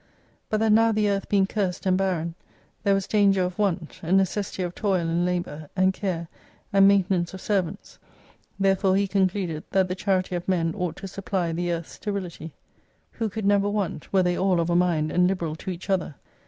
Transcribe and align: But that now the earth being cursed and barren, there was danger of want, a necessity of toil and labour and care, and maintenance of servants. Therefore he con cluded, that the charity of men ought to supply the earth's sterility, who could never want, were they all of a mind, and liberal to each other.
But 0.49 0.59
that 0.61 0.71
now 0.71 0.91
the 0.91 1.07
earth 1.11 1.29
being 1.29 1.45
cursed 1.45 1.85
and 1.85 1.95
barren, 1.95 2.33
there 2.81 2.95
was 2.95 3.05
danger 3.05 3.43
of 3.43 3.59
want, 3.59 3.99
a 4.01 4.11
necessity 4.11 4.63
of 4.63 4.73
toil 4.73 5.01
and 5.07 5.27
labour 5.27 5.69
and 5.75 5.93
care, 5.93 6.27
and 6.73 6.87
maintenance 6.87 7.35
of 7.35 7.41
servants. 7.41 7.99
Therefore 8.59 8.95
he 8.95 9.07
con 9.07 9.27
cluded, 9.29 9.61
that 9.69 9.87
the 9.89 9.93
charity 9.93 10.33
of 10.33 10.47
men 10.47 10.73
ought 10.75 10.95
to 10.95 11.07
supply 11.07 11.51
the 11.51 11.71
earth's 11.71 11.91
sterility, 11.91 12.51
who 13.11 13.29
could 13.29 13.45
never 13.45 13.69
want, 13.69 14.11
were 14.11 14.23
they 14.23 14.35
all 14.35 14.59
of 14.59 14.71
a 14.71 14.75
mind, 14.75 15.11
and 15.11 15.27
liberal 15.27 15.55
to 15.57 15.69
each 15.69 15.87
other. 15.87 16.15